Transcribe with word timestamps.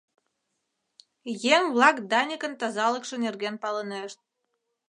Еҥ-влак 1.55 1.97
Даникын 2.11 2.53
тазалыкше 2.59 3.15
нерген 3.25 3.55
палынешт. 3.63 4.19